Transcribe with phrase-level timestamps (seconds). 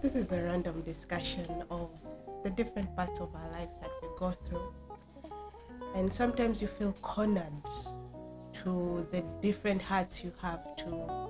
[0.00, 1.90] this is a random discussion of
[2.44, 4.72] the different parts of our life that we go through.
[5.94, 7.64] And sometimes you feel cornered
[8.62, 11.28] to the different hats you have to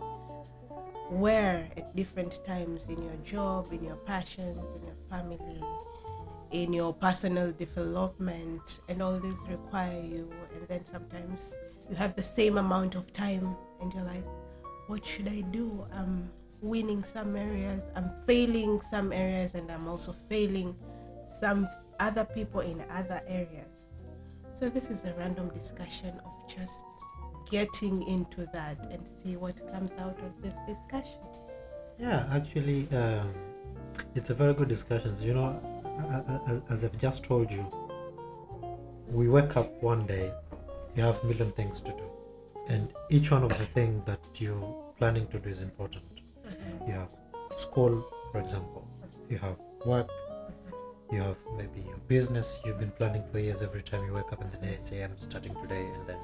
[1.11, 5.63] wear at different times in your job, in your passions, in your family,
[6.51, 10.31] in your personal development, and all these require you.
[10.55, 11.57] And then sometimes
[11.89, 14.25] you have the same amount of time, and you're like,
[14.89, 15.87] what should I do?
[15.93, 16.31] I'm
[16.61, 20.75] winning some areas, I'm failing some areas, and I'm also failing
[21.41, 21.69] some
[22.01, 23.85] other people in other areas.
[24.55, 26.85] So, this is a random discussion of just
[27.51, 31.21] getting into that and see what comes out of this discussion.
[31.99, 33.33] Yeah, actually, um,
[34.15, 35.15] it's a very good discussion.
[35.21, 37.67] You know, as I've just told you,
[39.11, 40.33] we wake up one day,
[40.97, 42.05] you have a million things to do,
[42.69, 46.18] and each one of the things that you're planning to do is important.
[46.89, 47.15] You have
[47.55, 48.89] school, for example,
[49.29, 50.09] you have work,
[51.13, 53.61] you have maybe your business you've been planning for years.
[53.61, 56.17] Every time you wake up in the day, say, I'm starting today, and then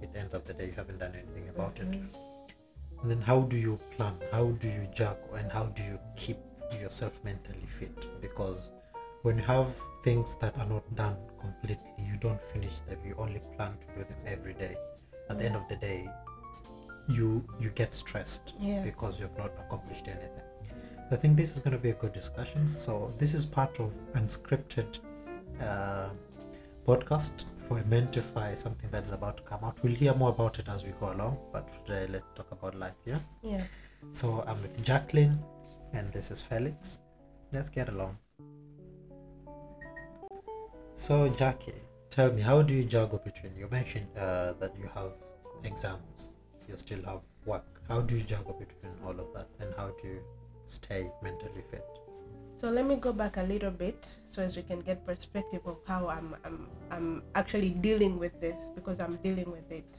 [0.00, 1.88] it ends up the day you haven't done anything about it.
[3.02, 4.14] And then how do you plan?
[4.30, 5.34] How do you juggle?
[5.34, 6.38] And how do you keep
[6.80, 8.06] yourself mentally fit?
[8.20, 8.70] Because
[9.22, 12.98] when you have things that are not done completely, you don't finish them.
[13.04, 14.76] You only plan to do them every day.
[15.28, 16.08] At the end of the day,
[17.08, 18.84] you you get stressed Yes.
[18.84, 20.30] because you've not accomplished anything.
[21.10, 22.66] I think this is going to be a good discussion.
[22.66, 24.98] So this is part of unscripted
[25.60, 26.08] uh,
[26.86, 29.78] podcast for Mentify, something that is about to come out.
[29.84, 31.38] We'll hear more about it as we go along.
[31.52, 32.94] But today, let's talk about life.
[33.04, 33.20] Yeah.
[33.42, 33.62] Yeah.
[34.12, 35.38] So I'm with Jacqueline,
[35.92, 37.00] and this is Felix.
[37.52, 38.18] Let's get along.
[40.94, 41.74] So Jackie,
[42.10, 43.54] tell me, how do you juggle between?
[43.56, 45.12] You mentioned uh, that you have
[45.64, 46.30] exams,
[46.68, 47.64] you still have work.
[47.88, 50.20] How do you juggle between all of that, and how do you
[50.68, 51.86] stay mentally fit?
[52.56, 55.76] So let me go back a little bit so as we can get perspective of
[55.86, 59.92] how I'm I'm I'm actually dealing with this because I'm dealing with it.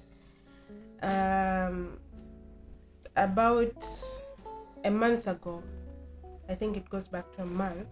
[1.03, 1.99] Um
[3.15, 3.85] about
[4.83, 5.61] a month ago,
[6.49, 7.87] I think it goes back to a month,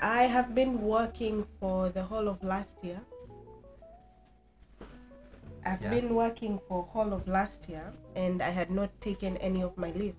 [0.00, 3.00] I have been working for the whole of last year.
[5.64, 5.90] I've Yeah.
[5.90, 9.92] been working for whole of last year and I had not taken any of my
[9.92, 10.16] leave.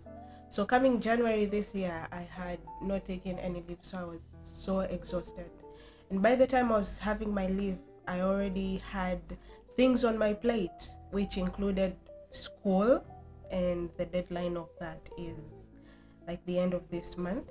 [0.49, 4.79] So coming January this year, I had not taken any leave, so I was so
[4.81, 5.49] exhausted.
[6.09, 9.19] And by the time I was having my leave, I already had
[9.75, 11.95] things on my plate, which included
[12.31, 13.03] school,
[13.51, 15.35] and the deadline of that is
[16.27, 17.49] like the end of this month.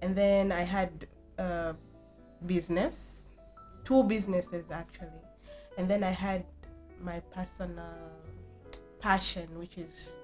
[0.00, 1.06] And then I had
[1.38, 1.74] uh,
[2.46, 3.18] business,
[3.84, 5.22] two businesses actually,
[5.78, 6.44] and then I had
[7.02, 8.10] my personal
[9.00, 10.16] passion, which is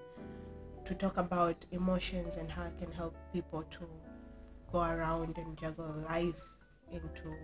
[0.84, 3.80] to talk about emotions and how I can help people to
[4.72, 6.40] go around and juggle life
[6.90, 7.34] into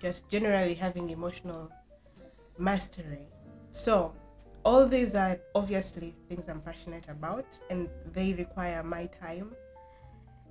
[0.00, 1.70] just generally having emotional
[2.58, 3.26] mastery.
[3.72, 4.14] So,
[4.64, 9.54] all these are obviously things I'm passionate about and they require my time.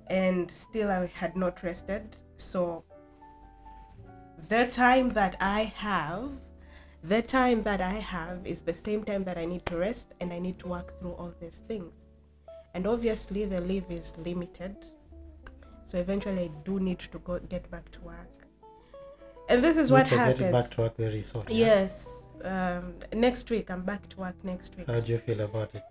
[0.08, 2.16] And still, I had not rested.
[2.36, 2.84] So,
[4.48, 6.30] the time that I have,
[7.04, 10.32] the time that I have is the same time that I need to rest and
[10.32, 11.92] I need to work through all these things.
[12.74, 14.76] And obviously the leave is limited.
[15.84, 18.46] So eventually i do need to go get back to work.
[19.48, 20.40] And this is what happens.
[20.40, 21.44] getting back to work very soon.
[21.48, 22.08] yes.
[22.44, 24.86] Um, next week i'm back to work next week.
[24.86, 25.82] How do you feel about it?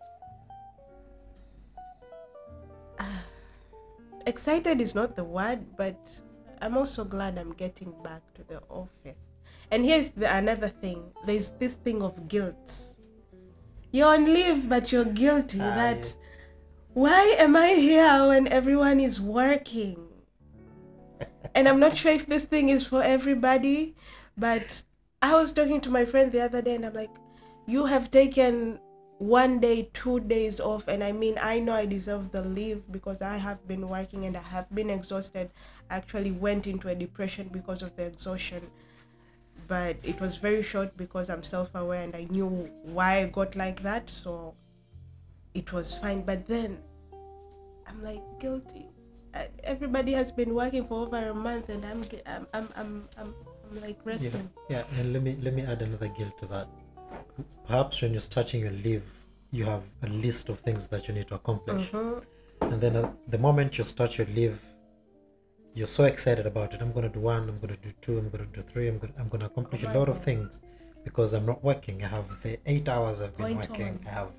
[4.26, 5.98] excited is not the word but
[6.62, 9.27] i'm also glad i'm getting back to the office
[9.72, 11.04] and here's the another thing.
[11.26, 12.96] There's this thing of guilt.
[13.92, 15.60] You're on leave but you're guilty.
[15.62, 16.16] Ah, that
[16.94, 20.08] why am I here when everyone is working?
[21.56, 23.96] and I'm not sure if this thing is for everybody,
[24.38, 24.84] but
[25.22, 27.10] I was talking to my friend the other day and I'm like,
[27.66, 28.80] you have taken
[29.20, 33.22] one day, two days off, and I mean, I know I deserve the leave because
[33.22, 35.50] I have been working and I have been exhausted.
[35.90, 38.70] I actually went into a depression because of the exhaustion
[39.68, 42.48] but it was very short because I'm self aware and I knew
[42.84, 44.10] why I got like that.
[44.10, 44.54] So
[45.54, 46.22] it was fine.
[46.22, 46.80] But then
[47.88, 48.88] I'm like guilty.
[49.34, 53.34] I, everybody has been working for over a month and I'm I'm I'm I'm, I'm,
[53.70, 54.50] I'm like resting.
[54.70, 56.68] yeah, and let me let me add another guilt to that.
[57.68, 59.04] Perhaps when you're starting your leave,
[59.52, 62.24] you have a list of things that you need to accomplish, Mhm.
[62.62, 64.60] and then at the moment you start your leave,
[65.78, 66.82] you're so excited about it.
[66.82, 67.48] I'm gonna do one.
[67.50, 68.18] I'm gonna do two.
[68.18, 68.88] I'm gonna do three.
[68.88, 70.62] I'm gonna I'm gonna accomplish Oh a lot of things
[71.04, 72.04] because I'm not working.
[72.04, 74.00] I have the eight hours I've been Going working.
[74.00, 74.08] on.
[74.08, 74.32] I have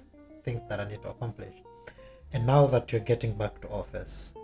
[0.45, 1.55] things that I need to accomplish,
[2.33, 4.35] and now that you're getting back to office,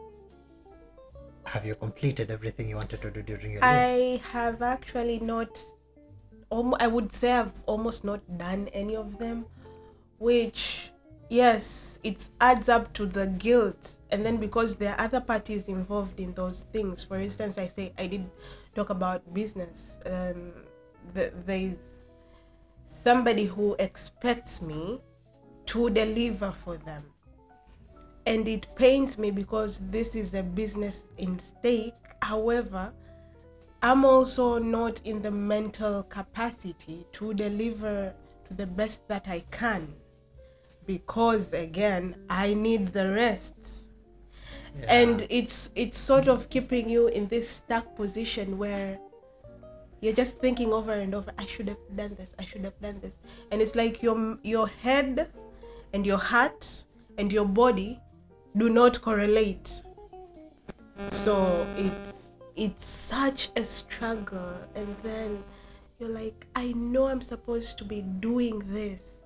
[1.44, 3.62] have you completed everything you wanted to do during your leave?
[3.62, 5.62] I have actually not.
[6.78, 9.46] I would say I've almost not done any of them,
[10.18, 10.83] which
[11.28, 13.92] yes, it adds up to the guilt.
[14.10, 17.92] And then because there are other parties involved in those things, for instance, I say
[17.98, 18.30] I did
[18.74, 20.00] talk about business.
[20.06, 20.52] Um,
[21.14, 21.78] th- there is
[23.02, 25.00] somebody who expects me
[25.66, 27.04] to deliver for them
[28.26, 32.92] and it pains me because this is a business in stake however
[33.82, 38.14] i'm also not in the mental capacity to deliver
[38.46, 39.92] to the best that i can
[40.86, 43.54] because again i need the rest.
[44.88, 48.98] And it's it's sort of keeping you in this stuck position where
[50.00, 52.98] you're just thinking over and over i should have done this i should have done
[53.00, 53.14] this.
[53.52, 55.30] And it's like your your head
[55.92, 56.66] and your heart
[57.18, 58.00] and your body
[58.56, 59.70] do not correlate.
[61.12, 64.56] So it's it's such a struggle.
[64.74, 65.44] And then
[65.98, 69.20] you're like i know i'm supposed to be doing this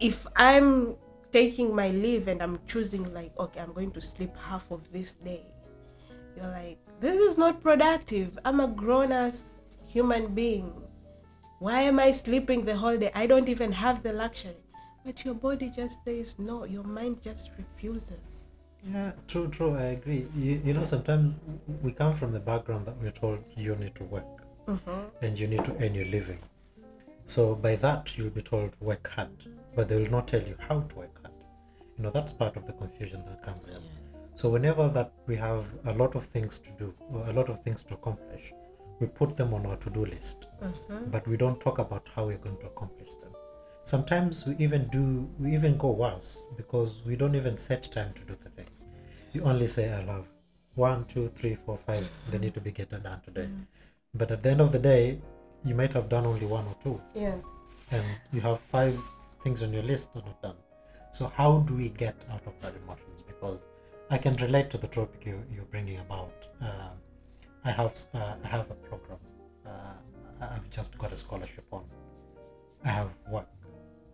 [0.00, 0.94] if i'm
[1.32, 5.14] taking my leave and i'm choosing like okay i'm going to sleep half of this
[5.14, 5.44] day
[6.36, 8.38] you're like this is not productive.
[8.44, 9.52] I'm a grown ass
[9.86, 10.72] human being.
[11.58, 13.10] Why am i sleeping the whole day?
[13.14, 14.56] I don't even have the luxury.
[15.04, 16.64] But your body just says no.
[16.64, 18.46] Your mind just refuses.
[18.82, 19.76] Yeah, true, true.
[19.76, 20.26] I agree.
[20.36, 21.34] You, you know, sometimes
[21.82, 24.24] we come from the background that we're told you need to work
[24.66, 25.24] mm-hmm.
[25.24, 26.38] and you need to earn your living.
[27.26, 29.30] So by that, you'll be told work hard,
[29.76, 31.34] but they will not tell you how to work hard.
[31.96, 33.82] You know, that's part of the confusion that comes in.
[34.34, 37.62] So whenever that we have a lot of things to do or a lot of
[37.62, 38.52] things to accomplish,
[39.00, 41.10] we put them on our to-do list, mm-hmm.
[41.10, 43.32] but we don't talk about how we're going to accomplish them.
[43.84, 48.22] Sometimes we even do, we even go worse because we don't even set time to
[48.22, 48.86] do the things.
[49.32, 50.26] You only say, I love
[50.74, 53.48] one, two, three, four, five, they need to be getting done today.
[53.52, 53.66] Mm.
[54.14, 55.20] But at the end of the day,
[55.64, 57.38] you might have done only one or two, yes
[57.90, 58.98] and you have five
[59.46, 60.56] things on your list are not done.
[61.12, 63.22] So, how do we get out of that emotions?
[63.32, 63.60] Because
[64.10, 66.48] I can relate to the topic you, you're bringing about.
[66.60, 66.96] Um,
[67.64, 69.20] I have uh, I have a program.
[69.64, 71.84] Uh, I've just got a scholarship on.
[72.84, 73.48] I have work.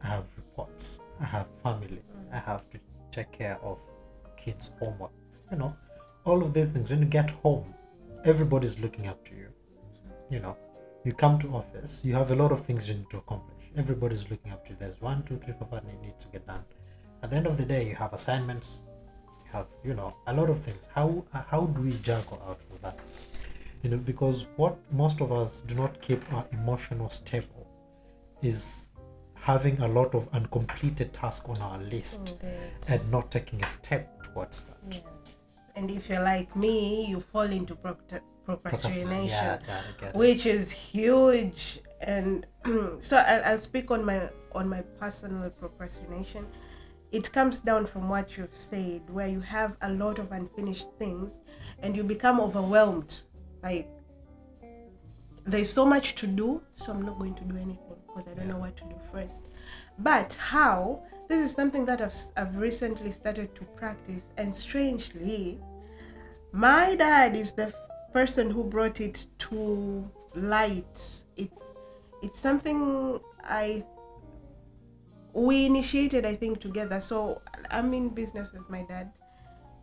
[0.02, 1.00] I have reports.
[1.19, 2.02] I have family.
[2.31, 2.78] I have to
[3.11, 3.78] take care of
[4.37, 5.17] kids' homework.
[5.50, 5.75] You know,
[6.26, 6.90] all of these things.
[6.90, 7.75] When you get home,
[8.26, 9.49] everybody's looking up to you.
[10.28, 10.56] You know,
[11.05, 12.02] you come to office.
[12.05, 13.62] You have a lot of things you need to accomplish.
[13.77, 14.77] Everybody's looking up to you.
[14.79, 15.83] There's one, two, three, four, five.
[15.85, 16.65] It needs to get done.
[17.23, 18.83] At the end of the day, you have assignments.
[19.47, 20.89] You have, you know, a lot of things.
[20.95, 22.99] How how do we juggle out of that?
[23.83, 27.67] You know, because what most of us do not keep our emotional stable
[28.43, 28.91] is
[29.35, 32.71] having a lot of uncompleted tasks on our list oh, Indeed.
[32.89, 34.77] and not taking a step towards that.
[34.91, 35.01] Yeah.
[35.75, 40.47] And if you're like me, you fall into procta- procrastination, Yeah, yeah, I get which
[40.47, 41.81] is huge.
[42.00, 42.47] And
[43.00, 46.47] so I'll, I'll speak on my on my personal procrastination.
[47.11, 51.39] It comes down from what you've said, where you have a lot of unfinished things,
[51.81, 53.23] and you become overwhelmed.
[53.62, 53.89] Like
[55.45, 58.49] there's so much to do, so I'm not going to do anything because I don't
[58.49, 59.43] know what to do first.
[59.99, 61.03] But how?
[61.29, 65.61] This is something that I've, I've recently started to practice, and strangely,
[66.53, 67.73] my dad is the
[68.12, 71.25] person who brought it to light.
[71.37, 71.62] It's
[72.23, 73.85] it's something I
[75.35, 77.00] we initiated, I think, together.
[77.00, 77.40] So
[77.71, 79.12] I'm in business with my dad.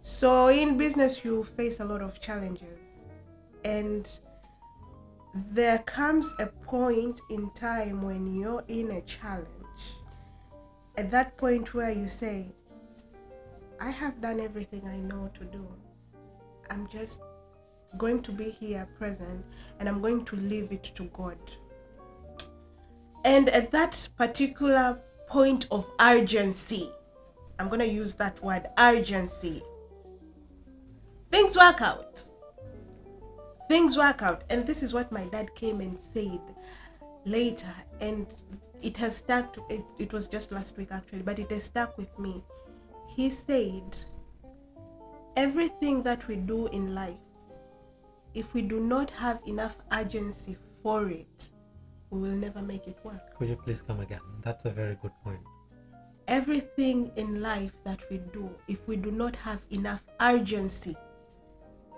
[0.01, 2.79] So in business, you face a lot of challenges,
[3.65, 4.07] and
[5.51, 9.47] there comes a point in time when you're in a challenge.
[10.97, 12.47] At that point where you say,
[13.79, 15.65] I have done everything I know to do.
[16.69, 17.21] I'm just
[17.97, 19.43] going to be here present
[19.79, 21.37] and I'm going to leave it to God.
[23.25, 26.89] And at that particular point of urgency,
[27.59, 29.61] I'm going to use that word urgency,
[31.31, 32.23] things work out.
[33.67, 34.43] Things work out.
[34.49, 36.41] And this is what my dad came and said
[37.25, 37.73] later.
[37.99, 38.25] And
[38.81, 41.97] it has stuck to, it, it was just last week actually but it has stuck
[41.97, 42.43] with me.
[43.15, 43.97] He said
[45.35, 47.17] everything that we do in life
[48.33, 51.49] if we do not have enough urgency for it
[52.11, 54.21] we will never make it work Could you please come again?
[54.43, 55.41] That's a very good point.
[56.27, 60.95] everything in life that we do, if we do not have enough urgency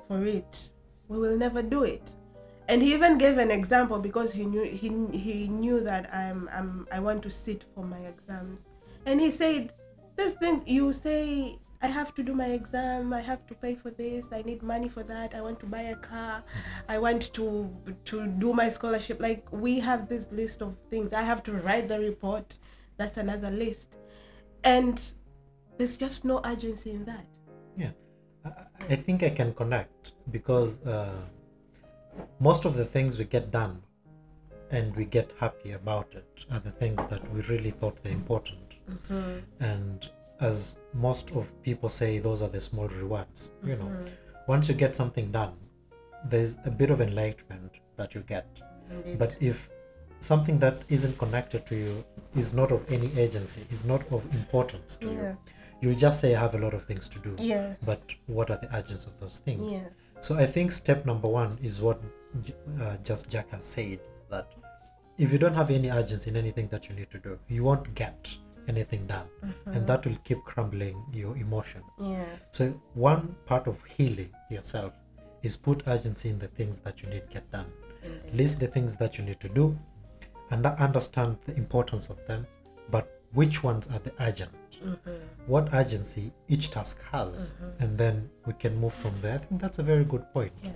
[0.07, 0.69] for it,
[1.09, 2.11] we will never do it.
[2.69, 6.87] And he even gave an example because he knew he, he knew that I'm, I'm
[6.91, 8.63] I want to sit for my exams,
[9.05, 9.73] and he said,
[10.15, 13.13] "These things you say I have to do my exam.
[13.13, 14.29] I have to pay for this.
[14.31, 15.33] I need money for that.
[15.33, 16.43] I want to buy a car.
[16.87, 19.19] I want to to do my scholarship.
[19.19, 21.13] Like we have this list of things.
[21.13, 22.57] I have to write the report.
[22.97, 23.97] That's another list,
[24.63, 25.01] and
[25.77, 27.25] there's just no urgency in that.
[27.75, 27.91] Yeah,
[28.45, 28.51] I,
[28.89, 31.15] I think I can connect because uh,
[32.39, 33.81] most of the things we get done
[34.69, 38.75] and we get happy about it are the things that we really thought were important.
[39.59, 40.09] And
[40.41, 43.51] as most of people say, those are the small rewards.
[43.63, 43.91] You know,
[44.47, 45.53] once you get something done,
[46.25, 48.47] there's a bit of enlightenment that you get.
[48.89, 49.19] Indeed.
[49.19, 49.69] But if
[50.19, 52.03] something that isn't connected to you
[52.35, 55.37] is not of any agency, is not of importance to yeah, you,
[55.81, 57.35] you'll just say, I have a lot of things to do.
[57.85, 59.81] But what are the urgency of those things?
[60.21, 62.01] So I think step number one is what
[62.79, 64.53] uh, just Jack has said that
[65.17, 67.93] if you don't have any urgency in anything that you need to do, you won't
[67.95, 68.29] get
[68.67, 69.85] anything done, and mm-hmm.
[69.85, 71.85] that will keep crumbling your emotions.
[71.99, 74.93] yeah, So one part of healing yourself
[75.43, 77.65] is put urgency in the things that you need get done.
[78.03, 78.33] indeed.
[78.33, 79.77] List the things that you need to do,
[80.51, 82.45] and understand the importance of them.
[82.89, 84.51] But which ones are the urgent?
[84.83, 85.11] Mm-hmm.
[85.47, 87.83] What urgency each task has, mm-hmm.
[87.83, 89.35] and then we can move from there.
[89.35, 90.51] I think that's a very good point.
[90.63, 90.71] Yeah.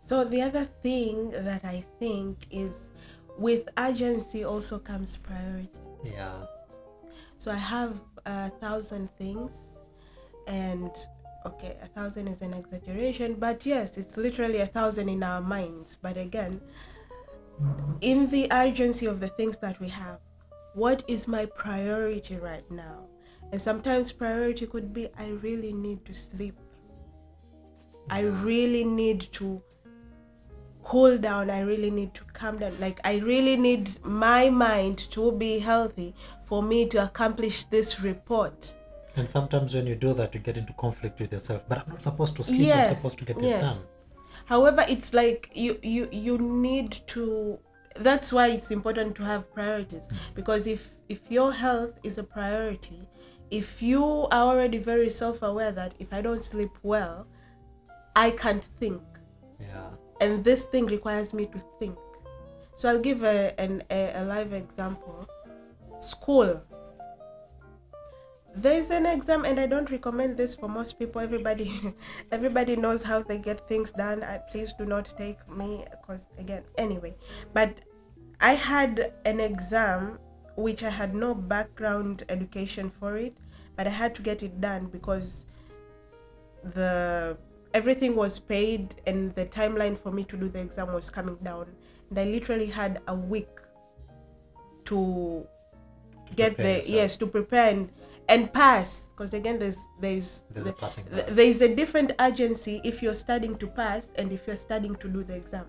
[0.00, 2.88] So the other thing that I think is
[3.38, 5.70] with urgency also comes priority.
[6.04, 6.44] Yeah.
[7.44, 9.52] So I have a thousand things,
[10.46, 10.90] and
[11.44, 15.98] okay, a thousand is an exaggeration, but yes, it's literally a thousand in our minds.
[16.00, 16.58] But again,
[18.00, 20.20] in the urgency of the things that we have,
[20.72, 23.08] what is my priority right now?
[23.52, 26.58] And sometimes priority could be I really need to sleep.
[28.08, 29.62] I really need to
[30.84, 31.50] cool down.
[31.50, 32.78] I really need to calm down.
[32.78, 36.14] Like, I really need my mind to be healthy
[36.46, 38.74] for me to accomplish this report.
[39.16, 41.62] And sometimes when you do that, you get into conflict with yourself.
[41.68, 42.66] But I'm not supposed to sleep.
[42.66, 43.60] Yes, I'm supposed to get this yes.
[43.60, 43.78] done.
[44.46, 47.58] However, it's like you you you need to.
[47.96, 50.16] That's why it's important to have priorities hmm.
[50.34, 53.08] because if if your health is a priority,
[53.50, 57.26] if you are already very self-aware that if I don't sleep well,
[58.16, 59.02] I can't think,
[59.60, 59.90] Yeah.
[60.20, 61.96] and this thing requires me to think.
[62.76, 65.28] So I'll give a an, a, a live example.
[66.04, 66.62] School.
[68.56, 71.20] There's an exam, and I don't recommend this for most people.
[71.20, 71.94] Everybody,
[72.32, 74.22] everybody knows how they get things done.
[74.22, 77.16] I, please do not take me, because again, anyway.
[77.52, 77.80] But
[78.40, 80.18] I had an exam
[80.56, 83.36] which I had no background education for it,
[83.76, 85.46] but I had to get it done because
[86.74, 87.36] the
[87.74, 91.66] everything was paid and the timeline for me to do the exam was coming down
[92.08, 93.48] and i literally had a week
[94.84, 95.46] to
[96.34, 96.94] get prepare the yourself.
[96.96, 97.90] yes to prepare and,
[98.28, 101.34] and pass because again there's there's There's a passing th- bar.
[101.34, 105.22] there's a different urgency if you're studying to pass and if you're studying to do
[105.24, 105.66] the exam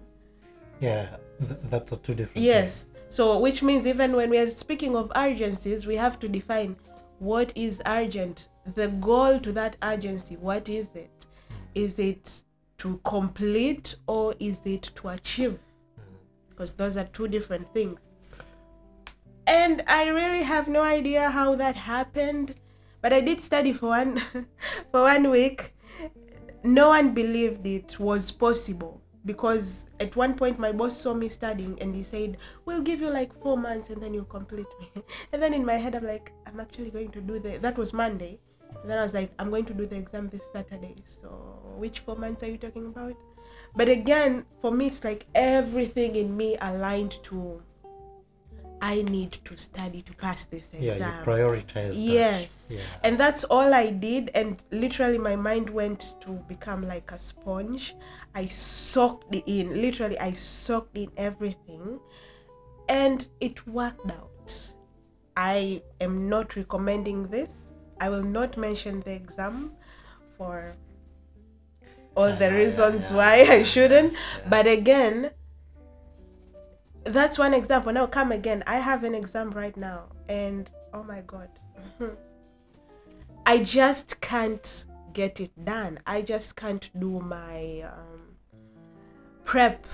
[0.81, 1.17] Yeah.
[1.39, 2.43] Th- that's a two different.
[2.45, 6.75] yes so which means even when we are speaking of urgencies we have to define
[7.19, 11.55] what is urgent the goal to that urgency what is it mm.
[11.75, 12.43] is it
[12.77, 16.03] to complete or is it to achieve mm.
[16.49, 18.09] because those are two different things
[19.47, 22.55] and i really have no idea how that happened
[23.01, 24.21] but i did study for one
[24.91, 25.75] for one week.
[26.63, 31.77] No one believed it was possible because at one point my boss saw me studying
[31.79, 35.03] and he said we'll give you like four months and then you'll complete me.
[35.31, 37.93] And then in my head i'm like i'm actually going to do the that was
[37.93, 38.39] monday.
[38.81, 40.95] And then i was like i'm going to do the exam this saturday.
[41.03, 41.29] So
[41.77, 43.15] which four months are you talking about?
[43.75, 47.61] But again for me it's like everything in me aligned to
[48.81, 51.19] i need to study to pass this exam Yeah.
[51.19, 51.93] You prioritize.
[51.95, 51.95] that.
[51.95, 52.47] Yes.
[52.69, 52.79] Yeah.
[53.03, 54.31] and that's all I did.
[54.35, 57.95] And literally, my mind went to become like a sponge.
[58.33, 59.81] I soaked it in.
[59.81, 61.99] Literally, I soaked in everything,
[62.89, 64.51] and it worked out.
[65.37, 67.51] I am not recommending this.
[67.99, 69.71] I will not mention the exam
[70.37, 70.75] for
[72.15, 74.13] all ah, Yeah, the reasons yeah, why I shouldn't.
[74.13, 74.19] yeah.
[74.49, 75.31] But again,
[77.05, 77.93] that's one example.
[77.93, 78.63] Now come again.
[78.67, 81.49] I have an exam right now, and oh my god,
[83.45, 85.99] I just can't get it done.
[86.05, 88.35] I just can't do my um,
[89.43, 89.85] prep.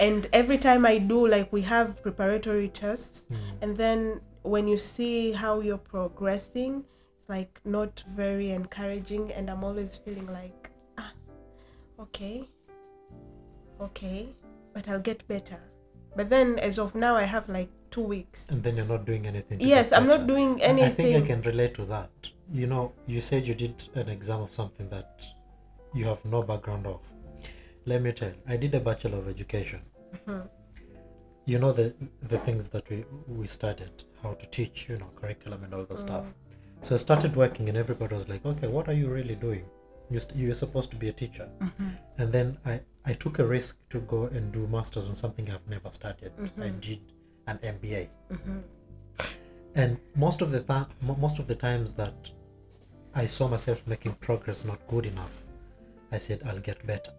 [0.00, 3.36] And every time I do, like we have preparatory tests, Mm.
[3.62, 6.84] and then when you see how you're progressing,
[7.18, 11.12] it's like not very encouraging, and I'm always feeling like, ah,
[11.98, 12.48] okay,
[13.80, 14.34] okay,
[14.78, 15.58] but I'll get better.
[16.14, 18.46] But then, as of now, I have like two weeks.
[18.50, 21.06] and then you're not doing anything Yes, I'm not doing anything.
[21.06, 22.28] I think I can relate to that.
[22.60, 22.82] You know,
[23.14, 25.24] you said you did an exam of something that
[26.00, 27.00] you have no background of.
[27.92, 29.80] Let me tell you, I did a Bachelor of Education.
[30.18, 30.42] Mhm.
[31.52, 31.86] You know the
[32.34, 32.98] the things that we
[33.40, 36.26] we studied, how to teach, you know, curriculum and all the stuff.
[36.82, 39.64] So I started working, and everybody was like, "Okay, what are you really doing?
[40.16, 41.48] You st- you're supposed to be a teacher."
[42.18, 45.66] And then I I took a risk to go and do masters on something I've
[45.68, 46.32] never studied.
[46.36, 46.62] Mm-hmm.
[46.62, 47.00] I did
[47.48, 48.58] an MBA mm-hmm.
[49.74, 52.30] and most of the time most of the times that
[53.14, 55.34] i saw myself making progress not good enough
[56.12, 57.12] i said i'll get better.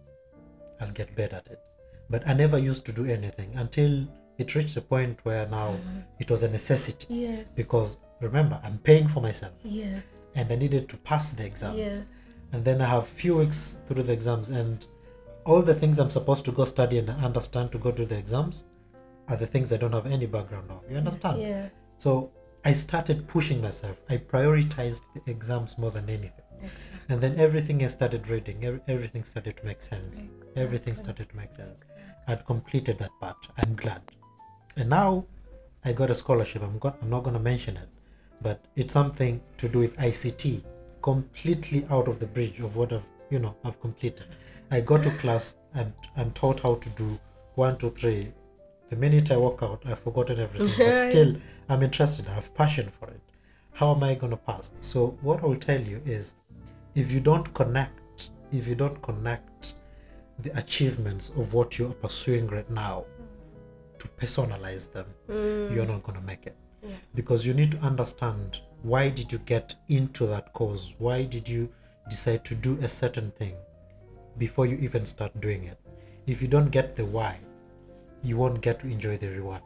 [0.80, 1.60] I'll get better at it.
[2.08, 3.92] But i never used to do anything until
[4.38, 5.98] it reached a point where now mm-hmm.
[6.18, 7.06] it was a necessity.
[7.10, 7.46] Yes.
[7.56, 9.52] because remember i'm paying for myself.
[9.64, 10.02] Yes.
[10.36, 11.78] and i needed to pass the exams.
[11.78, 12.02] Yes.
[12.52, 14.86] and then i have few weeks through the exams and
[15.44, 18.64] all the things i'm supposed to go study and understand to go do the exams
[19.28, 21.68] are the things i don't have any background of you understand Yeah.
[21.98, 22.30] so
[22.62, 23.96] I started pushing myself.
[24.10, 26.44] I prioritized the exams more than anything.
[26.62, 26.98] Exactly.
[27.08, 30.22] And then everything I started reading, ev- everything started to make sense.
[30.56, 31.80] Everything started to make sense.
[32.28, 33.48] I'd completed that part.
[33.56, 34.02] I'm glad.
[34.76, 35.24] And now
[35.86, 36.60] I got a scholarship.
[36.62, 37.88] I'm, got, I'm not going to mention it,
[38.42, 40.62] but it's something to do with ICT,
[41.00, 44.26] completely out of the bridge of what I've, you know, I've completed.
[44.70, 45.56] I go to class.
[45.74, 47.18] I'm, I'm taught how to do
[47.56, 48.32] one, two, three.
[48.88, 50.72] The minute I walk out, I've forgotten everything.
[50.78, 51.36] But still,
[51.68, 52.26] I'm interested.
[52.28, 53.20] I have passion for it.
[53.72, 54.70] How am I going to pass?
[54.80, 56.34] So what I will tell you is,
[56.94, 59.74] if you don't connect, if you don't connect
[60.40, 63.04] the achievements of what you are pursuing right now
[63.98, 65.74] to personalize them, mm.
[65.74, 66.56] you're not going to make it.
[66.82, 66.90] Yeah.
[67.14, 70.94] Because you need to understand why did you get into that cause?
[70.98, 71.68] Why did you
[72.08, 73.54] decide to do a certain thing
[74.38, 75.78] before you even start doing it?
[76.26, 77.38] If you don't get the why,
[78.22, 79.62] you won't get to enjoy the reward.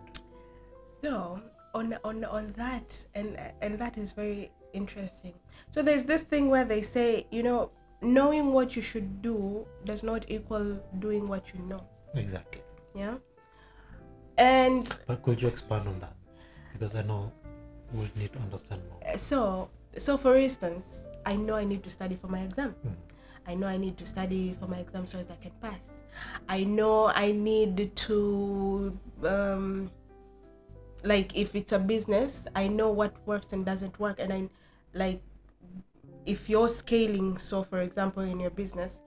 [1.03, 1.41] So
[1.75, 5.35] on on on that, and and that is very interesting.
[5.71, 10.03] So there's this thing where they say, you know, knowing what you should do does
[10.03, 11.83] not equal doing what you know.
[12.15, 12.63] Exactly.
[12.95, 13.17] Yeah.
[14.39, 16.15] And But could you expand on that?
[16.73, 17.33] Because I know
[17.93, 19.19] we'll need to understand more.
[19.19, 22.75] so so for instance, I know I need to study for my exam.
[22.87, 22.95] Mm.
[23.47, 25.79] I know I need to study for my exam so as I can pass.
[26.49, 29.91] I know I need to um
[31.03, 34.49] like if it's a business, I know what works and doesn't work and I
[34.95, 35.21] like
[36.25, 39.01] if you're scaling so for example in your business,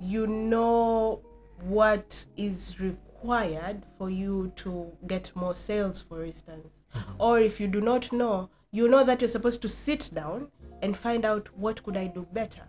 [0.00, 1.20] you know
[1.62, 6.74] what is required for you to get more sales for instance.
[7.18, 10.50] Or if you do not know, you know that you're supposed to sit down
[10.82, 12.62] and find out what could I do better.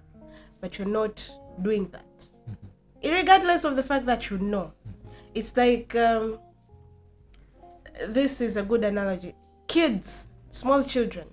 [0.61, 1.29] But you're not
[1.61, 2.05] doing that
[3.03, 4.71] regardless of the fact that you know
[5.33, 6.39] it's like um,
[8.07, 9.35] this is a good analogy
[9.67, 11.27] kids small children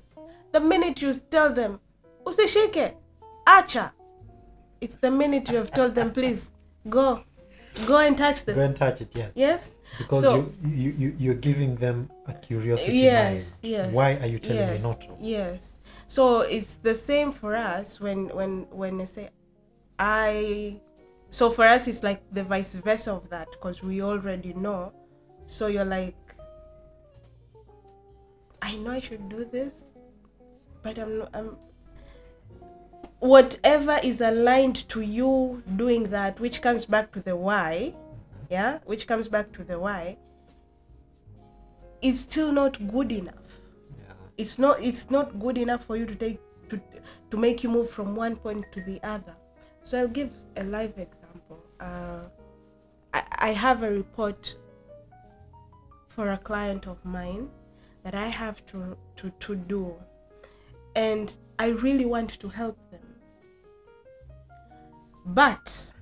[0.53, 1.79] the minute you tell them
[2.25, 2.95] usishike
[3.47, 3.91] acha
[4.81, 6.51] it's the minute you have told them please
[6.89, 7.23] go
[7.87, 9.31] go and touch this Go and touch it, yes.
[9.35, 12.97] yes Because So- you, you, you, you're giving them a curiosity.
[12.97, 13.55] yes mind.
[13.63, 15.09] yes Why are you telling yes, me not to?
[15.21, 15.73] yes
[16.09, 19.29] so it's the same for us when when when i say
[19.99, 20.81] i
[21.31, 24.93] so for us it's like the vice versa of that because we already know
[25.47, 26.17] so you're like
[28.63, 29.85] i know i should do this
[30.83, 31.57] but i'm i'm
[33.21, 37.95] whatever is aligned to you doing that which comes back to the why
[38.51, 40.17] yeah which comes back to the why
[42.03, 43.35] is still not good enough.
[44.39, 46.81] It's not it's not good enough for you to take to
[47.31, 49.35] to make you move from one point to the other.
[49.83, 51.59] So i'll give a live example.
[51.81, 52.25] Uh,
[53.13, 54.57] I, I have a report
[56.09, 57.49] for a client of mine
[58.03, 59.95] that i have to to, to do
[60.97, 63.01] and i really want to help them.
[65.27, 65.93] But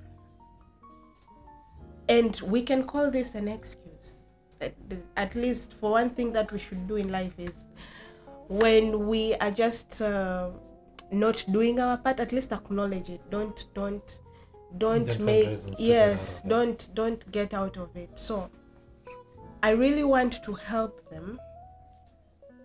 [2.08, 4.22] and we can call this an excuse.
[4.60, 4.74] At,
[5.16, 7.66] at least for one thing that we should do in life is
[8.48, 10.50] when we are just uh,
[11.10, 13.20] not doing our part at least acknowledge it.
[13.30, 14.20] Don't don't
[14.78, 16.48] don't Don't make reasons to get yes out of it.
[16.48, 18.10] don't don't get out of it.
[18.18, 18.50] So
[19.62, 21.40] i really want to help them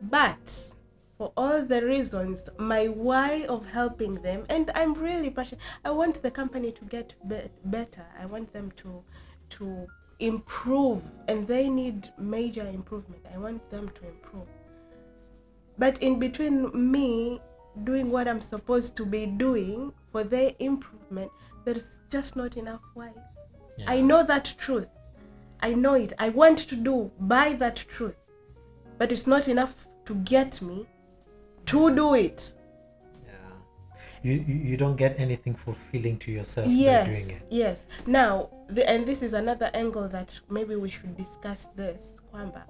[0.02, 0.72] but
[1.18, 6.22] for all the reasons my why of helping them and i'm really passionate i want
[6.22, 8.06] the company to get be- better.
[8.20, 9.04] I want them to
[9.52, 9.88] to
[10.20, 13.26] improve and they need major improvement.
[13.34, 14.48] I want them to improve
[15.82, 16.56] but in between
[16.92, 17.06] me
[17.90, 21.32] doing what i'm supposed to be doing for their improvement
[21.66, 23.10] there's just not enough why
[23.78, 23.92] Yeah.
[23.96, 24.90] i know that truth
[25.68, 26.96] i know it i want to do
[27.36, 28.20] by that truth
[29.00, 29.74] but it's not enough
[30.06, 30.86] to get me
[31.66, 32.40] to do it.
[33.26, 33.32] Yeah.
[34.24, 37.42] You, you you don't get anything fulfilling to yourself yes by doing it.
[37.50, 42.64] yes now the, and this is another angle that maybe we should discuss this kwamba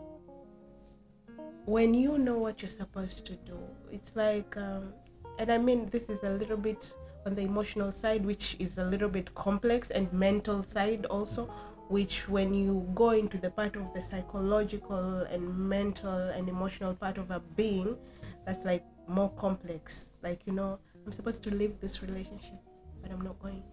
[1.65, 3.57] when you know what you're supposed to do
[3.91, 4.93] it's like um,
[5.39, 6.93] and i mean this is a little bit
[7.25, 11.45] on the emotional side which is a little bit complex and mental side also
[11.89, 17.17] which when you go into the part of the psychological and mental and emotional part
[17.17, 17.97] of a being
[18.45, 20.11] that's like more complex.
[20.23, 22.59] Like you know i'm supposed to leave this relationship
[23.01, 23.63] but i'm not going.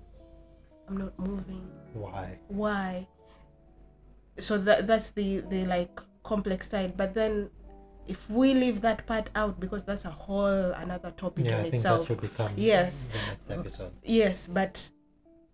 [0.89, 1.69] I'm not moving.
[1.93, 2.39] Why?
[2.49, 3.07] why?
[4.39, 6.97] So that that's the the like complex side.
[6.97, 7.51] But then
[8.09, 11.69] if we leave that part out because that's a whole another topic Yeah, in I
[11.69, 13.07] itself that should become Yes.
[13.13, 13.19] the
[13.55, 13.93] next episode.
[14.03, 14.89] yes but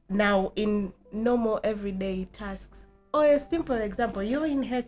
[0.08, 4.82] now in normal everyday tasks or a simple example you're in hr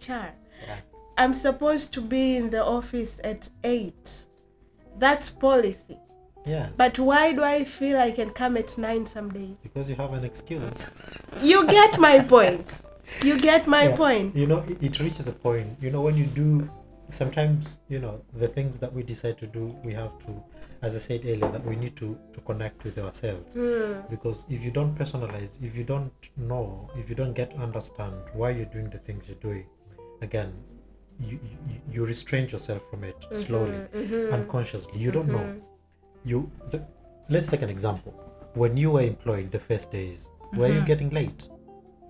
[0.67, 0.79] Yeah.
[1.19, 4.27] i'm supposed to be in the office at 8
[4.99, 5.99] that's policy
[6.45, 6.71] Yes.
[6.77, 10.13] but why do i feel i can come at 9 some days because you have
[10.13, 10.87] an excuse.
[11.43, 12.83] you get my point
[13.23, 13.97] you get my Yeah.
[13.97, 15.69] point You know, it, it reaches a point.
[15.81, 16.69] You know, when you do,
[17.11, 20.43] sometimes you know the things that we decide to do, we have to,
[20.83, 23.55] as I said earlier, that we need to to connect with ourselves.
[23.55, 24.01] Hmm.
[24.11, 28.15] Because if you don't personalize, if you don't know, if you don't get to understand
[28.33, 29.67] why you're doing the things you're doing,
[30.23, 30.53] again,
[31.21, 31.39] you
[31.71, 34.33] you, you restrain yourself from it slowly, Mhm.
[34.33, 34.99] unconsciously.
[34.99, 35.47] You don't know.
[35.47, 35.63] Mhm.
[36.25, 36.51] You.
[36.71, 36.83] The,
[37.29, 38.13] let's take an example.
[38.55, 40.87] When you were employed the first days, were you Mhm.
[40.87, 41.49] getting late?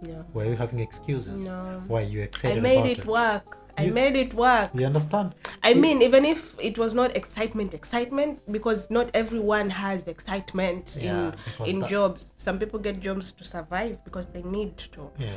[0.03, 0.25] No.
[0.35, 1.47] Were you having excuses?
[1.49, 1.83] No.
[1.89, 3.59] Why you excited I made about it work.
[3.79, 4.71] I You- made it work.
[4.75, 5.35] You understand?
[5.63, 11.33] I mean, even if it was not excitement, excitement, because not everyone has excitement Yeah,
[11.61, 12.33] in in that- jobs.
[12.37, 15.29] Some people get jobs to survive because they need to, Yeah.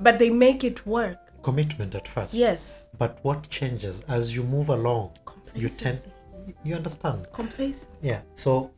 [0.00, 1.18] but they make it work.
[1.42, 2.34] Commitment at first.
[2.34, 2.88] Yes.
[2.98, 5.10] But what changes as you move along?
[5.54, 6.00] You tend.
[6.64, 7.26] You understand?
[7.32, 7.86] Complacency.
[8.00, 8.20] Yeah.
[8.34, 8.70] So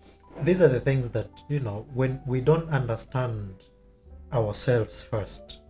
[0.42, 3.54] these are the things that you know when we don't understand
[4.32, 5.60] ourselves first.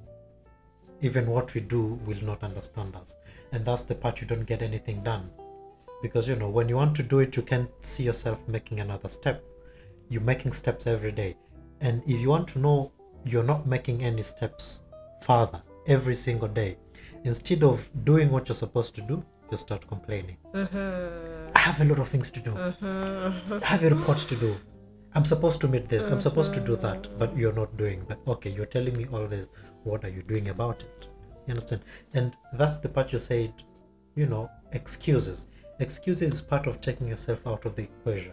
[1.04, 3.16] Even what we do will not understand us,
[3.52, 5.28] and that's the part you don't get anything done.
[6.02, 9.10] Because you know when you want to do it, you can't see yourself making another
[9.10, 9.44] step.
[10.08, 11.36] You're making steps every day,
[11.82, 12.90] and if you want to know
[13.24, 14.80] you're not making any steps
[15.20, 16.78] further every single day,
[17.24, 20.38] instead of doing what you're supposed to do, you start complaining.
[20.54, 21.50] Mm-hmm.
[21.54, 22.56] I have a lot of things to do.
[22.56, 24.56] I have a report to do.
[25.16, 26.08] I'm supposed to meet this.
[26.08, 28.04] I'm supposed to do that, but you're not doing.
[28.08, 29.48] But okay, you're telling me all this.
[29.84, 30.90] What are you doing about it?
[31.46, 31.82] You understand?
[32.14, 33.52] And that's the part you said.
[34.16, 35.46] You know, excuses.
[35.80, 38.32] Excuses is part of taking yourself out of the equation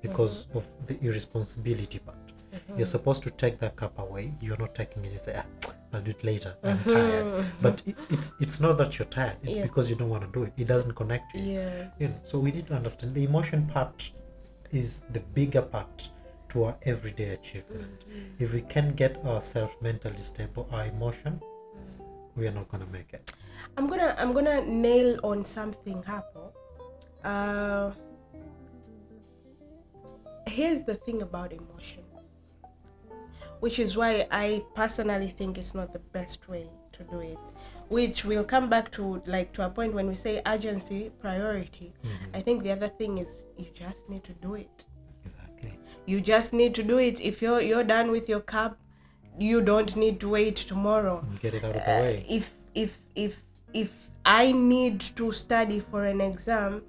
[0.00, 0.58] because mm-hmm.
[0.58, 2.16] of the irresponsibility part.
[2.52, 2.78] Mm-hmm.
[2.78, 4.32] You're supposed to take that cup away.
[4.40, 5.12] You're not taking it.
[5.12, 6.54] You say, ah, "I'll do it later.
[6.62, 6.90] I'm mm-hmm.
[6.90, 9.36] tired." But it, it's it's not that you're tired.
[9.42, 9.62] It's Yeah.
[9.62, 10.52] because you don't want to do it.
[10.56, 11.92] It doesn't connect to you Yes.
[11.98, 14.10] you know, so we need to understand the emotion part
[14.72, 16.10] is the bigger part
[16.50, 18.04] to our everyday achievement
[18.38, 21.40] if we can get ourselves mentally stable our emotion
[22.36, 23.32] we are not going to make it
[23.76, 26.52] I'm gonna I'm gonna nail on something hapo.
[27.24, 27.92] Uh,
[30.46, 32.06] here's the thing about emotions,
[33.60, 37.38] which is why I personally think it's not the best way to do it.
[37.88, 41.92] Which we'll come back to like to a point when we say urgency, priority.
[42.34, 44.84] I think the other thing is you just need to do it.
[45.24, 47.20] exactly You just need to do it.
[47.20, 48.78] If you're you're done with your cup,
[49.40, 51.24] you don't need to wait tomorrow.
[51.40, 53.90] Get it out of the uh, if if if if
[54.26, 56.82] i need to study for an exam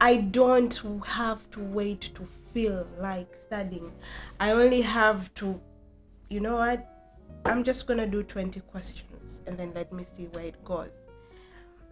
[0.00, 3.92] i don't have to wait to feel like studying.
[4.40, 5.60] I only have to
[6.30, 6.86] you know what?
[7.44, 10.88] I'm just gonna do 20 questions and then let me see where it goes.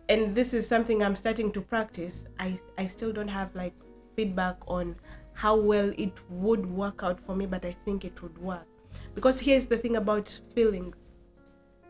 [0.08, 2.24] And this is something i'm starting to practice.
[2.38, 3.74] I i still don't have like
[4.16, 4.96] feedback on
[5.34, 8.73] how well it would work out for me but i think it would work
[9.14, 10.96] because here's the thing about feelings.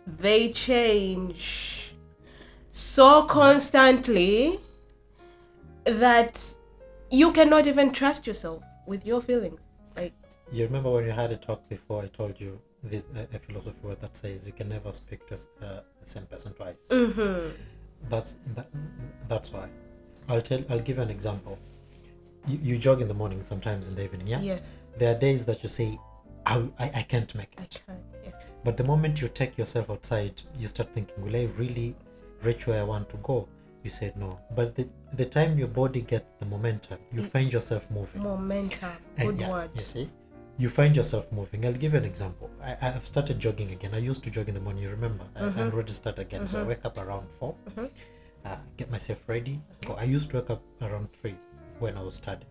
[0.07, 1.95] They change
[2.71, 4.61] so constantly
[5.85, 6.43] that
[7.11, 9.61] you cannot even trust yourself with your feelings.
[9.97, 10.13] Like
[10.53, 13.79] you remember when you had a talk before i told you this a, a philosophy
[13.83, 16.77] word that says you can never speak to uh, the same person twice?
[16.91, 17.53] Mhm,
[18.11, 18.69] that's that,
[19.29, 19.69] that's why.
[20.29, 21.59] I'll tell i'll give an example.
[22.47, 24.41] You, you jog in the morning sometimes in the evening yeah?
[24.41, 24.73] Yes.
[24.99, 25.99] There are days that you say
[26.47, 28.35] I, I, I can't make i it can't yes.
[28.65, 31.95] But the moment you take yourself outside, you start thinking, will I really
[32.43, 33.49] reach where I want to go?
[33.83, 34.39] You said no.
[34.55, 37.31] But the, the time your body gets the momentum, you Mm.
[37.31, 38.23] find yourself moving.
[38.23, 40.11] momentum And good yeah, word You see?
[40.57, 41.67] You find yourself moving.
[41.67, 42.49] I'll give you an example.
[42.63, 43.93] I, I've started jogging again.
[43.93, 45.25] I used to jog in the morning, you remember?
[45.37, 45.73] I, I Mhm.
[45.73, 46.47] already started again.
[46.47, 46.69] So I Mhm.
[46.69, 47.55] wake up around 4.
[47.77, 47.91] Mhm.
[48.47, 49.59] uh, get myself ready.
[49.87, 49.95] Go.
[49.95, 51.35] I used to wake up around three
[51.79, 52.51] when I was studying.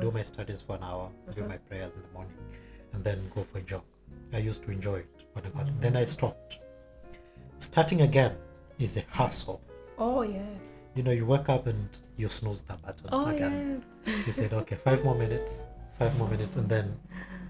[0.00, 2.36] Do my studies for an hour, do my prayers in the morning,
[3.02, 3.82] and then go for a jog.
[4.32, 5.80] I used to enjoy it when I got it.
[5.80, 6.58] Then I stopped.
[7.58, 8.36] Starting again
[8.78, 9.60] is a hassle.
[9.98, 10.44] Oh yes.
[10.94, 13.82] You know, you wake up and you snooze the button Oh again.
[14.06, 14.26] yes.
[14.26, 15.64] You said, okay, five more minutes,
[15.98, 16.94] five more minutes, and then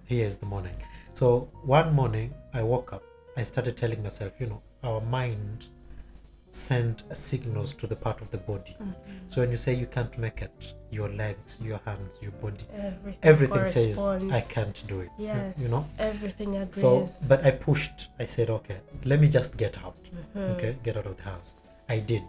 [0.07, 0.75] here is the morning.
[1.15, 3.03] So one morning, I woke up.
[3.37, 5.67] I started telling myself, you know, our mind
[6.53, 8.77] send signals to the part of the body.
[9.29, 13.19] So when you say you can't make it, your legs, your hands, your body, Everything,
[13.23, 13.99] everything says.
[13.99, 15.11] I can't do it.
[15.19, 15.59] Yes.
[15.59, 15.89] You know.
[15.99, 16.81] Everything agrees.
[16.83, 18.09] So, but I pushed.
[18.19, 19.97] I said, okay, let me just get out.
[20.05, 20.39] Mm-hmm.
[20.53, 21.55] Okay, get out of the house.
[21.89, 22.23] I did,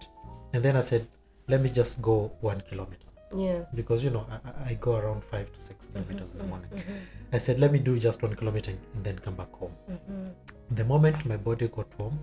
[0.53, 1.05] and then I said,
[1.49, 3.65] let me just go one kilometer yeah.
[3.75, 6.69] because you know I, I- go around five to six Mm-hmm, kilometers in the morning.
[7.33, 9.75] I said, let me do just one kilometer and then come back home.
[9.91, 10.75] Mm-hmm.
[10.75, 12.17] The moment my body got home,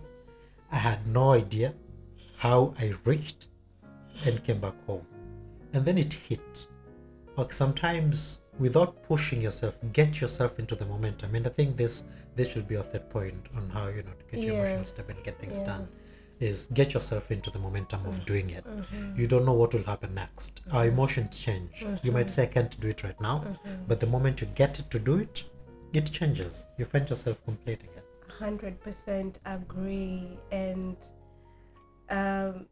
[0.72, 1.74] I had no idea
[2.40, 3.46] how I reached
[4.24, 5.07] and came back home.
[5.74, 6.40] And then it hit.
[7.37, 11.35] Like sometimes without pushing yourself, get yourself into the momentum.
[11.35, 12.05] And I think this
[12.37, 15.09] this should be our third point on how you know to get your emotional step
[15.11, 15.66] and get things Yes.
[15.66, 15.88] done.
[16.48, 18.64] Is get yourself into the momentum of doing it.
[18.66, 19.20] Mm-hmm.
[19.20, 20.62] You don't know what will happen next.
[20.72, 21.85] Our emotions change.
[22.03, 23.83] You might say I can't do it right now, Mm-hmm.
[23.88, 25.44] but the moment you get it to do it,
[25.92, 26.64] it changes.
[26.79, 28.07] You find yourself completing it.
[28.44, 30.96] Hundred percent agree, and
[32.11, 32.66] um,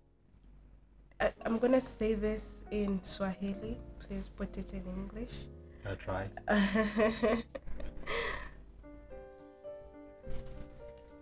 [1.20, 3.78] I, I'm gonna say this in Swahili.
[4.00, 5.32] Please put it in English.
[5.86, 6.30] I tried.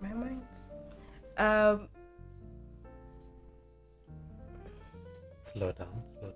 [0.01, 0.43] My mind.
[1.39, 1.89] Um,
[5.53, 6.33] Slow down, slow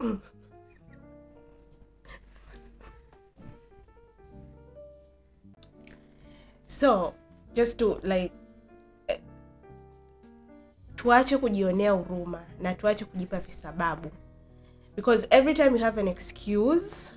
[0.00, 0.22] down.
[6.66, 7.14] so
[7.54, 8.32] just to like
[11.02, 14.10] tuache kujionea huruma na tuache kujipa visababu.
[14.96, 17.10] Because every time you have an excuse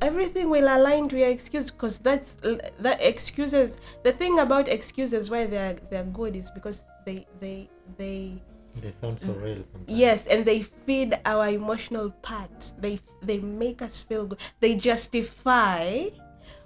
[0.00, 2.36] everything will align to your excuse because that's
[2.78, 8.42] that excuses the thing about excuses why they're they're good is because they they they
[8.80, 9.42] They sound so mm.
[9.42, 9.98] real sometimes.
[9.98, 12.72] yes and they feed our emotional part.
[12.80, 14.38] They they make us feel good.
[14.60, 16.10] They justify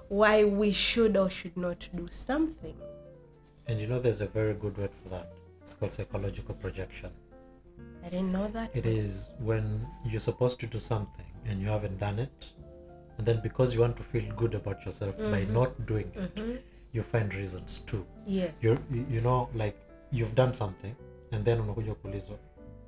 [0.08, 2.74] why we should or should not do something.
[3.66, 5.32] And you know, there's a very good word for that.
[5.62, 7.10] It's called psychological projection.
[8.06, 9.64] i didn't know that It is when
[10.04, 12.46] you're supposed to do something and you haven't done it,
[13.18, 15.30] and then because you want to feel good about yourself mm-hmm.
[15.32, 16.56] by not doing it, mm-hmm.
[16.92, 18.04] you find reasons too.
[18.26, 19.76] You're, you you know, like
[20.10, 20.94] you've done something
[21.32, 22.38] and then unakuja kuulizwa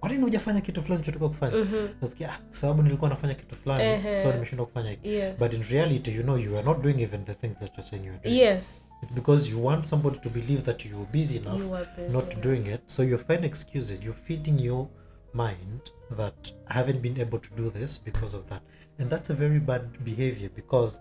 [0.01, 1.67] kwa nini hujafanya kitu fulani chotoka kufanya
[2.03, 4.23] nasikia "Ah, sababu nilikuwa nafanya kitu fulani Ehe.
[4.23, 5.39] so nimeshindwa kufanya hiki Yes.
[5.39, 8.05] but in reality you know you are not doing even the things that you're saying
[8.07, 8.83] you're doing yes
[9.14, 12.43] because you want somebody to believe that you're busy enough You busy not enough.
[12.43, 12.83] doing it.
[12.87, 14.01] So you find excuses.
[14.03, 14.88] You're feeding your
[15.33, 18.62] mind that i haven't been able to do this because of that.
[18.99, 21.01] And that's a very bad behavior because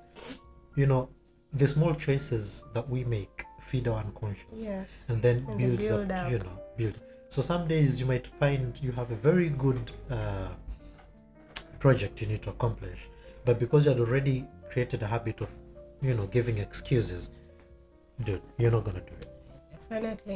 [0.76, 1.10] you know
[1.54, 4.46] the small choices that we make feed our unconscious.
[4.56, 5.06] Yes.
[5.10, 6.32] And then And builds build up, up.
[6.32, 7.00] you know build.
[7.30, 10.50] So some days you might find you have a very good uh,
[11.80, 13.10] project you need to accomplish.
[13.46, 15.50] But because you had already created a habit of
[16.02, 17.32] you know giving excuses
[18.23, 19.28] dude you're not gonna do it.
[19.89, 20.34] Definitely.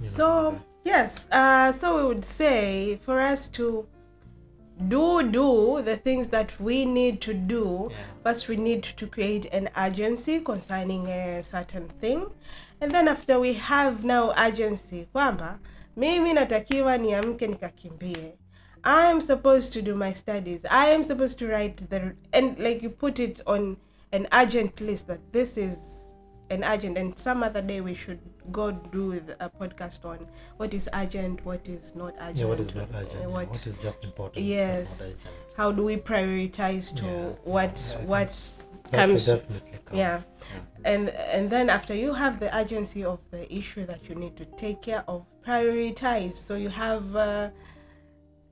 [0.00, 3.86] You're not gonna do so yes uh so we would say for us to
[4.88, 7.96] do do the things that we need to do Yeah.
[8.22, 12.30] first we need to create an urgency concerning a certain thing.
[12.80, 15.58] And then after we have now agency kwamba
[15.96, 18.32] mimi natakiwa niamke nikakimbie.
[18.84, 20.60] I am supposed to do my studies.
[20.70, 23.76] I am supposed to write the and like you put it on
[24.12, 25.97] an urgent list that this is
[26.50, 28.18] an urgent and some other day we should
[28.50, 32.74] go do a podcast on what is urgent what is not urgent yeah what is
[32.74, 35.14] not urgent uh, yeah, what, what is just important yes.
[35.56, 38.30] how do we prioritize to Yeah, what yeah, what
[38.92, 39.98] comes definitely come.
[39.98, 40.20] yeah.
[40.84, 44.44] And and then after you have the urgency of the issue that you need to
[44.56, 46.32] take care of prioritize.
[46.32, 47.50] So you have uh,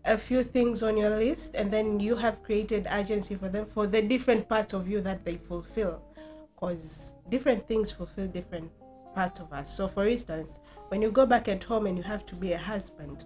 [0.04, 3.86] a few things on your list and then you have created urgency for them for
[3.86, 6.02] the different parts of you that they fulfill.
[6.54, 8.70] Because different things fulfill different
[9.14, 10.58] parts of us so for instance
[10.88, 13.24] when you go back at home and you have to be a husband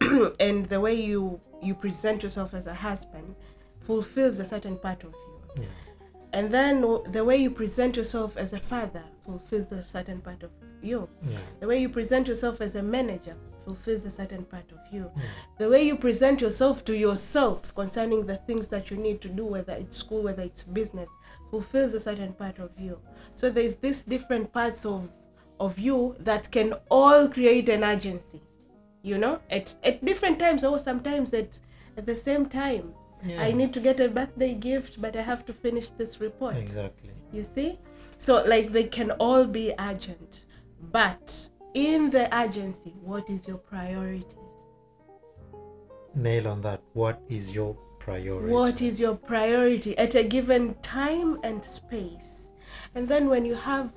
[0.40, 3.34] and the way you you present yourself as a husband
[3.80, 5.68] fulfills a certain part of you yeah.
[6.32, 10.42] and then w- the way you present yourself as a father fulfills a certain part
[10.42, 10.50] of
[10.82, 11.36] you yeah.
[11.60, 13.34] the way you present yourself as a manager
[13.66, 15.22] fulfills a certain part of you Yeah.
[15.58, 19.44] the way you present yourself to yourself concerning the things that you need to do
[19.44, 21.08] whether it's school whether it's business
[21.50, 22.98] fulfills a certain part of you.
[23.34, 25.08] So there's this different parts of
[25.58, 28.40] of you that can all create an agency
[29.02, 29.40] you know?
[29.50, 31.58] At at different times or sometimes at
[31.96, 32.94] at the same time.
[33.22, 33.42] Yeah.
[33.42, 36.56] i need to get a birthday gift but i have to finish this report.
[36.56, 37.10] Exactly.
[37.32, 37.78] you see?
[38.16, 40.46] So like they can all be urgent.
[40.90, 44.36] But in the urgency what is your priority?
[46.14, 46.80] Nail on that.
[46.94, 47.76] What is your
[48.10, 48.52] priority?
[48.52, 52.50] what is your priority at a given time and space
[52.94, 53.92] and then when you have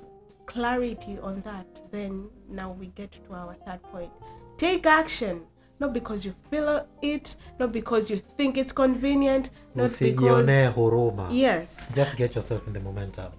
[0.46, 4.10] clarity on that then now we get to our third point
[4.58, 5.42] take action
[5.80, 11.26] not because you feel it not because you think it's convenient not because Usijione huruma.
[11.30, 13.32] yes Just get yourself in the momentum.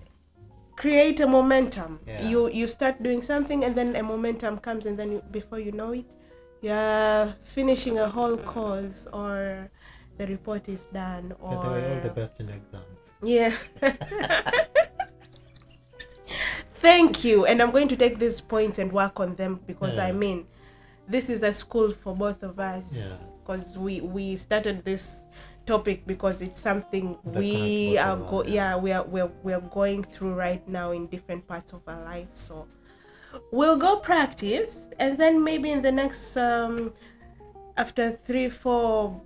[0.75, 2.27] create a momentum Yeah.
[2.29, 5.71] you you start doing something and then a momentum comes and then you, before you
[5.71, 6.05] know it
[6.61, 9.69] you're finishing a whole course or
[10.17, 13.11] the report is done By the way, all the best in exams.
[13.23, 13.53] yeah.
[16.79, 17.45] Thank you.
[17.45, 20.45] And i'm going to take these points and work on them because i mean
[21.07, 23.17] this is a school for both of us Yeah.
[23.41, 25.17] because we we started this
[25.65, 30.03] topic because it's something That we are go us, yeah we are we're, we're going
[30.03, 32.27] through right now in different parts of our life.
[32.35, 32.67] So
[33.51, 36.93] we'll go practice and then maybe in the next um
[37.77, 39.19] after three four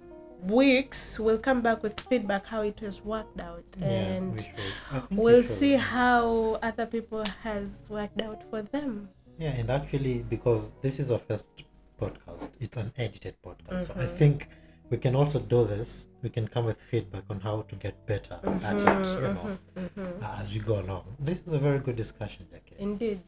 [0.43, 4.51] weeks we'll come back with feedback how it has worked out yeah, and think
[5.09, 5.57] we we'll should.
[5.57, 11.11] see how other people has worked out for them Yeah, and actually, because this is
[11.11, 11.45] our first
[11.99, 13.83] podcast, it's an edited podcast.
[13.87, 14.17] So I Mhm.
[14.17, 14.47] think
[14.89, 16.07] we can also do this.
[16.23, 18.37] We can come with feedback on how to get better
[18.69, 20.23] at it, you know, Mhm, mhm.
[20.41, 21.05] as we go along.
[21.19, 22.75] This is a very good discussion, Jackie.
[22.79, 23.21] indeed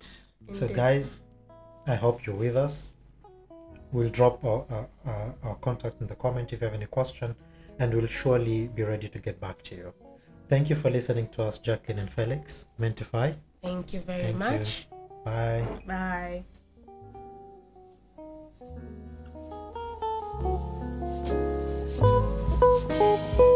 [0.51, 0.75] So, indeed.
[0.75, 1.21] guys,
[1.87, 2.93] I hope you're with us.
[3.91, 4.65] We'll drop our,
[5.05, 7.35] our, our, contact in the comment if you have any question,
[7.79, 9.93] and we'll surely be ready to get back to you.
[10.47, 12.67] Thank you for listening to us, Jacqueline and Felix.
[12.79, 13.35] Mentify.
[13.61, 14.87] Thank you very Thank much.
[14.91, 14.97] You.
[15.25, 15.67] Bye.
[15.87, 16.43] Bye.
[23.37, 23.47] Bye.